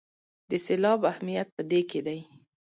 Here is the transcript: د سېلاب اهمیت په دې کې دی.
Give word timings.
د 0.49 0.51
سېلاب 0.65 0.99
اهمیت 1.11 1.47
په 1.55 1.61
دې 1.71 1.81
کې 1.89 1.99
دی. 2.07 2.19